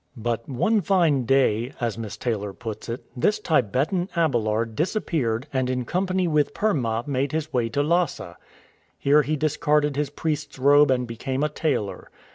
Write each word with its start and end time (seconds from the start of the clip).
But 0.17 0.49
"one 0.49 0.81
fine 0.81 1.25
day," 1.25 1.73
as 1.79 1.95
Miss 1.95 2.15
83 2.15 2.15
NOGA 2.15 2.15
THE 2.15 2.17
TRAITOR 2.17 2.19
Taylor 2.21 2.53
puts 2.53 2.89
it," 2.89 3.05
this 3.15 3.37
Tibetan 3.39 4.09
Abelard 4.15 4.75
disappeared, 4.75 5.45
and 5.53 5.69
in 5.69 5.85
company 5.85 6.27
with 6.27 6.55
Per 6.55 6.73
ma 6.73 7.03
made 7.05 7.33
his 7.33 7.53
way 7.53 7.69
to 7.69 7.83
Lhasa.*" 7.83 8.35
Here 8.97 9.21
he 9.21 9.35
discarded 9.35 9.95
his 9.95 10.09
priest's 10.09 10.57
robe 10.57 10.89
and 10.89 11.05
became 11.05 11.43
a 11.43 11.49
tailor. 11.49 12.09